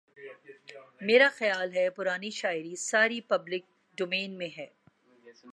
میرا 1.01 1.27
خیال 1.33 1.75
ہے 1.75 1.89
پرانی 1.89 2.29
شاعری 2.31 2.75
ساری 2.81 3.21
پبلک 3.21 3.65
ڈومین 3.97 4.37
میں 4.37 4.49
ہے 4.57 4.67